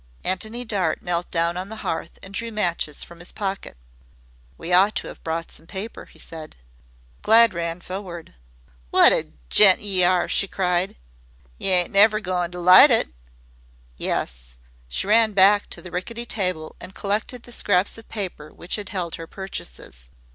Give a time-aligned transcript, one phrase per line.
[0.23, 3.77] Antony Dart knelt down on the hearth and drew matches from his pocket.
[4.57, 6.55] "We ought to have brought some paper," he said.
[7.21, 8.33] Glad ran forward.
[8.91, 10.95] "Wot a gent ye are!" she cried.
[11.59, 13.09] "Y' ain't never goin' to light it?"
[13.95, 14.55] "Yes."
[14.87, 18.89] She ran back to the rickety table and collected the scraps of paper which had
[18.89, 20.09] held her purchases.